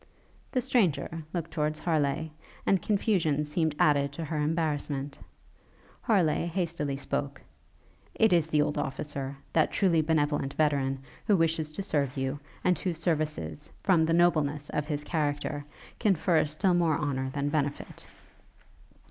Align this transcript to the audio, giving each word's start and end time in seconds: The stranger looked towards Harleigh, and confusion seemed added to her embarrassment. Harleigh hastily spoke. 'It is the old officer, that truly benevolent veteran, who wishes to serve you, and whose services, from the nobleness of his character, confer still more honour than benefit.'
The 0.51 0.61
stranger 0.61 1.21
looked 1.31 1.51
towards 1.51 1.77
Harleigh, 1.77 2.31
and 2.65 2.81
confusion 2.81 3.45
seemed 3.45 3.75
added 3.77 4.11
to 4.13 4.25
her 4.25 4.37
embarrassment. 4.39 5.19
Harleigh 6.01 6.47
hastily 6.47 6.97
spoke. 6.97 7.39
'It 8.15 8.33
is 8.33 8.47
the 8.47 8.63
old 8.63 8.79
officer, 8.79 9.37
that 9.53 9.71
truly 9.71 10.01
benevolent 10.01 10.55
veteran, 10.55 11.03
who 11.27 11.37
wishes 11.37 11.71
to 11.73 11.83
serve 11.83 12.17
you, 12.17 12.39
and 12.63 12.79
whose 12.79 12.97
services, 12.97 13.69
from 13.83 14.03
the 14.03 14.13
nobleness 14.15 14.69
of 14.71 14.87
his 14.87 15.03
character, 15.03 15.63
confer 15.99 16.45
still 16.45 16.73
more 16.73 16.97
honour 16.97 17.29
than 17.29 17.49
benefit.' 17.49 18.07